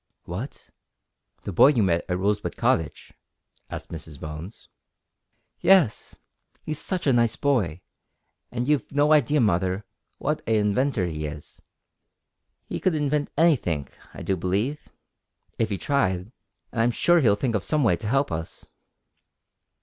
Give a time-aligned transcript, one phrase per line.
[0.23, 0.71] "What!
[1.43, 3.13] the boy you met at Rosebud Cottage?"
[3.69, 4.67] asked Mrs Bones.
[5.59, 6.21] "Yes.
[6.63, 7.81] He's such a nice boy,
[8.51, 9.85] and you've no idea, mother,
[10.17, 11.61] what a inventor he is.
[12.65, 14.89] He could invent anythink, I do believe
[15.59, 16.31] if he tried,
[16.71, 18.71] and I'm sure he'll think of some way to help us."